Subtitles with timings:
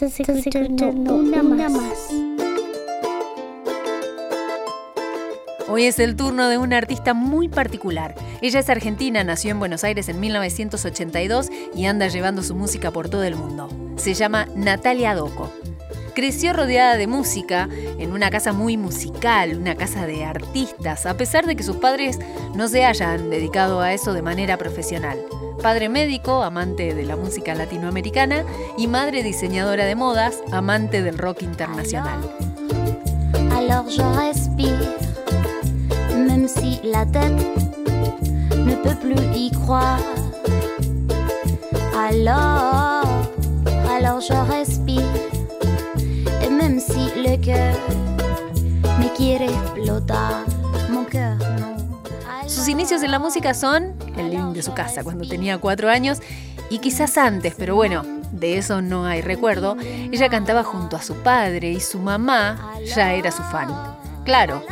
[0.00, 2.10] Estás escuchando una más.
[5.68, 8.14] Hoy es el turno de una artista muy particular.
[8.40, 13.08] Ella es argentina, nació en Buenos Aires en 1982 y anda llevando su música por
[13.08, 13.68] todo el mundo.
[13.96, 15.50] Se llama Natalia Doco.
[16.14, 17.68] Creció rodeada de música,
[17.98, 22.20] en una casa muy musical, una casa de artistas, a pesar de que sus padres
[22.54, 25.18] no se hayan dedicado a eso de manera profesional.
[25.62, 28.44] Padre médico, amante de la música latinoamericana,
[28.76, 32.20] y madre diseñadora de modas, amante del rock internacional.
[33.56, 34.94] Alors je respire,
[36.16, 37.32] même si la tête
[38.56, 39.98] ne peut plus y croire.
[41.96, 43.04] Alors,
[43.90, 45.02] alors je respire,
[46.42, 47.74] et même si le cœur
[49.00, 50.44] me quiere explotar,
[50.90, 51.47] mon cœur.
[52.68, 56.18] Sus inicios en la música son el living de su casa cuando tenía cuatro años
[56.68, 59.74] y quizás antes, pero bueno, de eso no hay recuerdo.
[59.80, 63.70] Ella cantaba junto a su padre y su mamá ya era su fan.
[64.22, 64.62] Claro,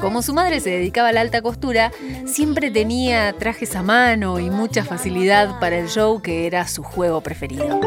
[0.00, 1.92] como su madre se dedicaba a la alta costura,
[2.26, 7.20] siempre tenía trajes a mano y mucha facilidad para el show que era su juego
[7.20, 7.78] preferido.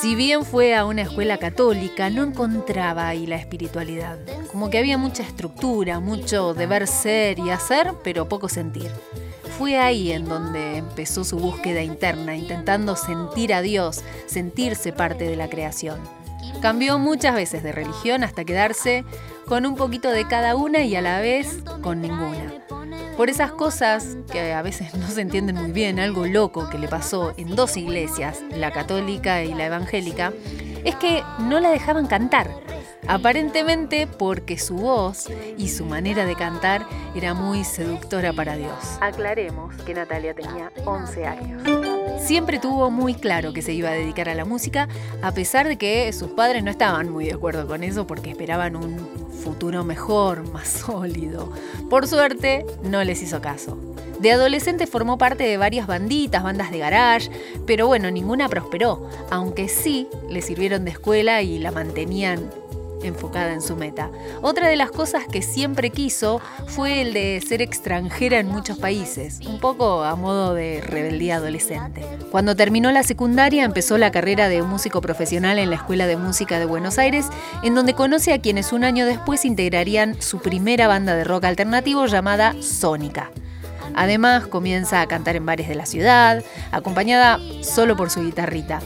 [0.00, 4.18] Si bien fue a una escuela católica, no encontraba ahí la espiritualidad.
[4.50, 8.90] Como que había mucha estructura, mucho deber ser y hacer, pero poco sentir.
[9.58, 15.36] Fue ahí en donde empezó su búsqueda interna, intentando sentir a Dios, sentirse parte de
[15.36, 16.00] la creación.
[16.62, 19.04] Cambió muchas veces de religión hasta quedarse
[19.44, 22.54] con un poquito de cada una y a la vez con ninguna.
[23.20, 26.88] Por esas cosas que a veces no se entienden muy bien, algo loco que le
[26.88, 30.32] pasó en dos iglesias, la católica y la evangélica,
[30.86, 32.48] es que no la dejaban cantar.
[33.06, 38.96] Aparentemente porque su voz y su manera de cantar era muy seductora para Dios.
[39.02, 41.99] Aclaremos que Natalia tenía 11 años.
[42.20, 44.88] Siempre tuvo muy claro que se iba a dedicar a la música,
[45.22, 48.76] a pesar de que sus padres no estaban muy de acuerdo con eso porque esperaban
[48.76, 48.98] un
[49.42, 51.52] futuro mejor, más sólido.
[51.88, 53.78] Por suerte, no les hizo caso.
[54.20, 57.30] De adolescente formó parte de varias banditas, bandas de garage,
[57.66, 62.50] pero bueno, ninguna prosperó, aunque sí le sirvieron de escuela y la mantenían
[63.02, 64.10] enfocada en su meta.
[64.42, 69.40] Otra de las cosas que siempre quiso fue el de ser extranjera en muchos países,
[69.46, 72.04] un poco a modo de rebeldía adolescente.
[72.30, 76.58] Cuando terminó la secundaria empezó la carrera de músico profesional en la Escuela de Música
[76.58, 77.26] de Buenos Aires,
[77.62, 82.06] en donde conoce a quienes un año después integrarían su primera banda de rock alternativo
[82.06, 83.30] llamada Sónica.
[83.94, 88.80] Además, comienza a cantar en bares de la ciudad, acompañada solo por su guitarrita.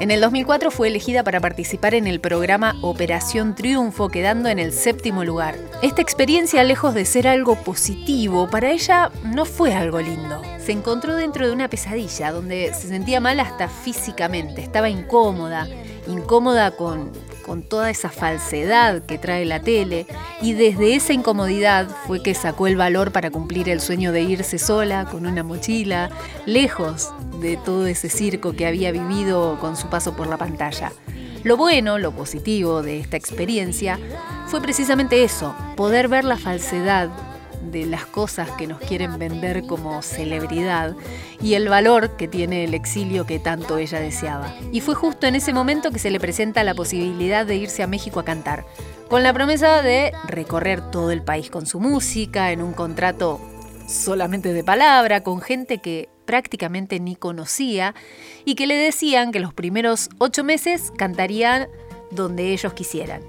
[0.00, 4.72] En el 2004 fue elegida para participar en el programa Operación Triunfo, quedando en el
[4.72, 5.56] séptimo lugar.
[5.82, 10.40] Esta experiencia, lejos de ser algo positivo, para ella no fue algo lindo.
[10.58, 15.68] Se encontró dentro de una pesadilla donde se sentía mal hasta físicamente, estaba incómoda,
[16.06, 17.12] incómoda con,
[17.50, 20.06] con toda esa falsedad que trae la tele
[20.40, 24.56] y desde esa incomodidad fue que sacó el valor para cumplir el sueño de irse
[24.56, 26.10] sola con una mochila,
[26.46, 30.92] lejos de todo ese circo que había vivido con su paso por la pantalla.
[31.42, 33.98] Lo bueno, lo positivo de esta experiencia
[34.46, 37.10] fue precisamente eso, poder ver la falsedad
[37.60, 40.94] de las cosas que nos quieren vender como celebridad
[41.42, 44.54] y el valor que tiene el exilio que tanto ella deseaba.
[44.72, 47.86] Y fue justo en ese momento que se le presenta la posibilidad de irse a
[47.86, 48.64] México a cantar,
[49.08, 53.40] con la promesa de recorrer todo el país con su música, en un contrato
[53.88, 57.94] solamente de palabra, con gente que prácticamente ni conocía
[58.44, 61.66] y que le decían que los primeros ocho meses cantarían
[62.12, 63.22] donde ellos quisieran.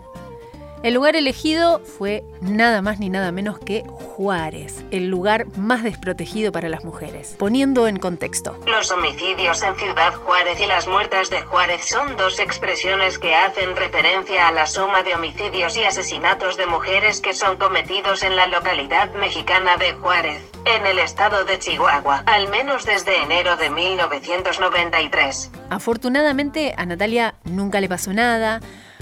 [0.84, 6.52] El lugar elegido fue nada más ni nada menos que Juárez, el lugar más desprotegido
[6.52, 7.36] para las mujeres.
[7.38, 8.58] Poniendo en contexto.
[8.66, 13.76] Los homicidios en Ciudad Juárez y las muertas de Juárez son dos expresiones que hacen
[13.76, 18.48] referencia a la suma de homicidios y asesinatos de mujeres que son cometidos en la
[18.48, 25.52] localidad mexicana de Juárez, en el estado de Chihuahua, al menos desde enero de 1993.
[25.70, 28.62] Afortunadamente a Natalia nunca le pasó nada,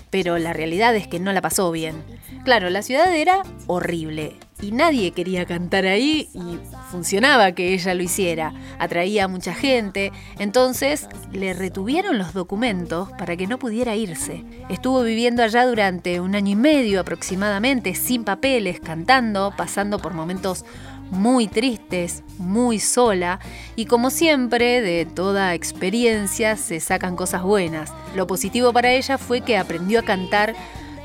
[0.10, 2.04] pero la realidad es que no la pasó bien.
[2.44, 6.60] Claro, la ciudad era horrible y nadie quería cantar ahí y
[6.92, 8.54] funcionaba que ella lo hiciera.
[8.78, 14.44] Atraía a mucha gente, entonces le retuvieron los documentos para que no pudiera irse.
[14.70, 20.66] Estuvo viviendo allá durante un año y medio aproximadamente, sin papeles, cantando, pasando por momentos
[21.12, 23.40] muy tristes, muy sola
[23.76, 27.92] y como siempre de toda experiencia se sacan cosas buenas.
[28.16, 30.56] Lo positivo para ella fue que aprendió a cantar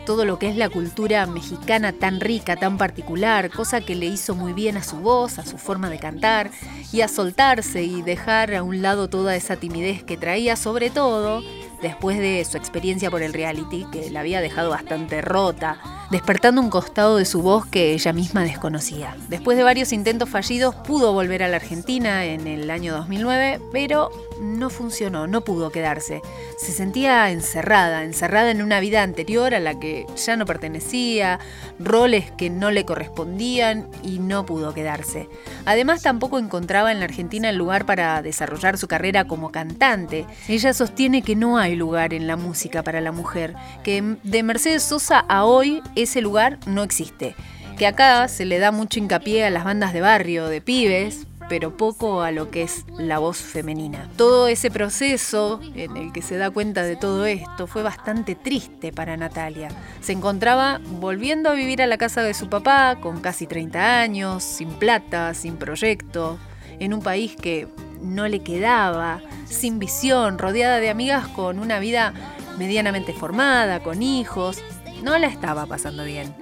[0.05, 4.35] todo lo que es la cultura mexicana tan rica, tan particular, cosa que le hizo
[4.35, 6.51] muy bien a su voz, a su forma de cantar
[6.93, 11.43] y a soltarse y dejar a un lado toda esa timidez que traía, sobre todo
[11.81, 15.79] después de su experiencia por el reality, que la había dejado bastante rota,
[16.11, 19.17] despertando un costado de su voz que ella misma desconocía.
[19.29, 24.11] Después de varios intentos fallidos, pudo volver a la Argentina en el año 2009, pero
[24.41, 26.23] no funcionó, no pudo quedarse.
[26.59, 31.39] Se sentía encerrada, encerrada en una vida anterior a la que ya no pertenecía,
[31.79, 35.29] roles que no le correspondían y no pudo quedarse.
[35.65, 40.27] Además tampoco encontraba en la Argentina el lugar para desarrollar su carrera como cantante.
[40.49, 44.83] Ella sostiene que no hay lugar en la música para la mujer, que de Mercedes
[44.83, 47.35] Sosa a hoy ese lugar no existe
[47.77, 51.77] que acá se le da mucho hincapié a las bandas de barrio, de pibes, pero
[51.77, 54.09] poco a lo que es la voz femenina.
[54.17, 58.93] Todo ese proceso en el que se da cuenta de todo esto fue bastante triste
[58.93, 59.69] para Natalia.
[60.01, 64.43] Se encontraba volviendo a vivir a la casa de su papá con casi 30 años,
[64.43, 66.39] sin plata, sin proyecto,
[66.79, 67.69] en un país que
[68.01, 72.13] no le quedaba, sin visión, rodeada de amigas con una vida
[72.59, 74.63] medianamente formada, con hijos.
[75.05, 76.35] No la estaba pasando bien.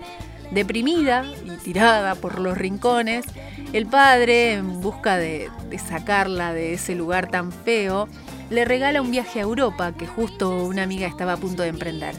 [0.52, 3.24] Deprimida y tirada por los rincones,
[3.72, 5.50] el padre, en busca de,
[5.88, 8.06] sacarla de ese lugar tan feo,
[8.50, 12.14] le regala un viaje a Europa que justo una amiga estaba a punto de emprender.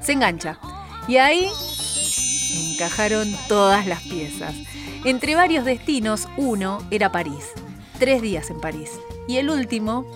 [0.00, 0.60] Se engancha.
[1.08, 1.48] Y ahí
[2.74, 4.54] encajaron todas las piezas.
[5.04, 7.50] Entre varios destinos, uno era París.
[7.98, 8.92] Tres días en París.
[9.26, 10.06] Y el último,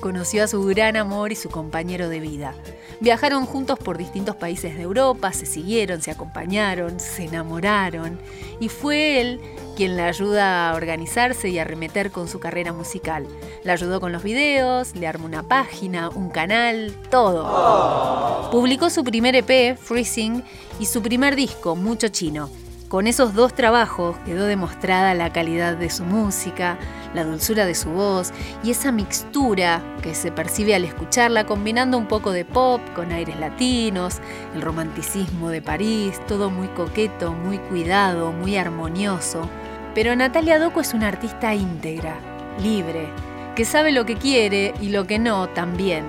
[0.00, 2.54] conoció a su gran amor y su compañero de vida.
[3.00, 8.18] Viajaron juntos por distintos países de Europa, se siguieron, se acompañaron, se enamoraron
[8.60, 9.40] y fue él
[9.76, 13.26] quien la ayuda a organizarse y a remeter con su carrera musical.
[13.64, 18.50] La ayudó con los videos, le armó una página, un canal, todo.
[18.50, 20.44] Publicó su primer EP, Freezing,
[20.78, 22.50] y su primer disco, Mucho Chino.
[22.90, 26.76] Con esos dos trabajos quedó demostrada la calidad de su música,
[27.14, 28.32] la dulzura de su voz
[28.64, 33.38] y esa mixtura que se percibe al escucharla combinando un poco de pop con aires
[33.38, 34.16] latinos,
[34.56, 39.48] el romanticismo de París, todo muy coqueto, muy cuidado, muy armonioso.
[39.94, 42.18] Pero Natalia Doco es una artista íntegra,
[42.60, 43.06] libre,
[43.54, 46.06] que sabe lo que quiere y lo que no también.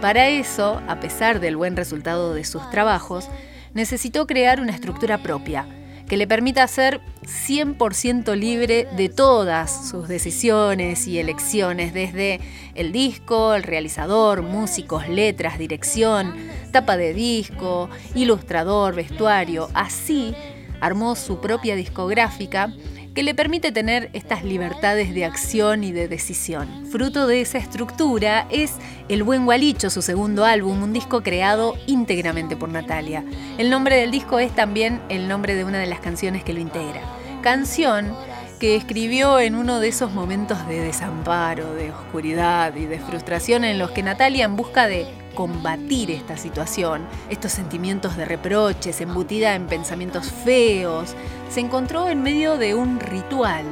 [0.00, 3.28] Para eso, a pesar del buen resultado de sus trabajos,
[3.74, 5.66] necesitó crear una estructura propia
[6.12, 12.38] que le permita ser 100% libre de todas sus decisiones y elecciones, desde
[12.74, 16.34] el disco, el realizador, músicos, letras, dirección,
[16.70, 19.70] tapa de disco, ilustrador, vestuario.
[19.72, 20.34] Así
[20.82, 22.74] armó su propia discográfica
[23.14, 26.86] que le permite tener estas libertades de acción y de decisión.
[26.90, 28.74] Fruto de esa estructura es
[29.08, 33.24] El Buen Gualicho, su segundo álbum, un disco creado íntegramente por Natalia.
[33.58, 36.60] El nombre del disco es también el nombre de una de las canciones que lo
[36.60, 37.02] integra.
[37.42, 38.14] Canción
[38.58, 43.78] que escribió en uno de esos momentos de desamparo, de oscuridad y de frustración en
[43.78, 49.66] los que Natalia, en busca de combatir esta situación, estos sentimientos de reproches, embutida en
[49.66, 51.14] pensamientos feos,
[51.50, 53.64] se encontró en medio de un ritual,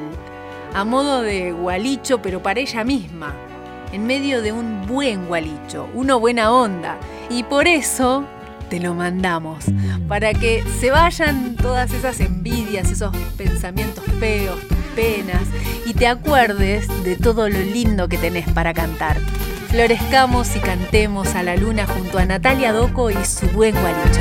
[0.74, 3.34] a modo de gualicho, pero para ella misma,
[3.92, 6.98] en medio de un buen gualicho, una buena onda,
[7.28, 8.24] y por eso
[8.68, 9.64] te lo mandamos,
[10.06, 14.58] para que se vayan todas esas envidias, esos pensamientos feos,
[14.94, 15.42] penas,
[15.86, 19.16] y te acuerdes de todo lo lindo que tenés para cantar.
[19.70, 24.20] Florezcamos y cantemos a la luna junto a Natalia Doco y su buen gualicho.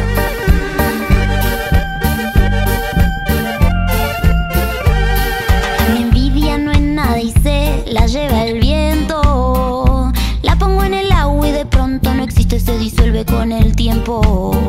[5.92, 10.14] Mi envidia no es nada y se la lleva el viento.
[10.44, 14.69] La pongo en el agua y de pronto no existe, se disuelve con el tiempo.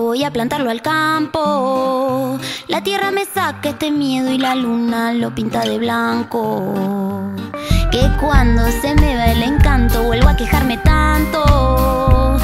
[0.00, 5.34] Voy a plantarlo al campo la tierra me saca este miedo y la luna lo
[5.34, 6.72] pinta de blanco.
[7.90, 12.38] Que cuando se me va el encanto vuelvo a quejarme tanto.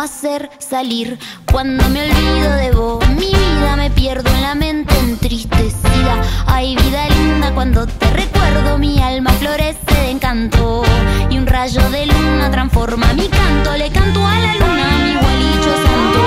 [0.00, 1.18] Hacer salir.
[1.50, 6.22] Cuando me olvido de vos, mi vida me pierdo en la mente entristecida.
[6.46, 10.82] Hay vida linda cuando te recuerdo, mi alma florece de encanto.
[11.30, 15.76] Y un rayo de luna transforma mi canto, le canto a la luna, mi igualito
[15.86, 16.20] santo.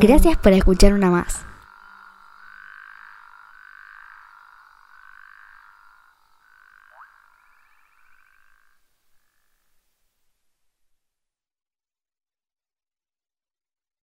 [0.00, 1.44] Gracias por escuchar una más.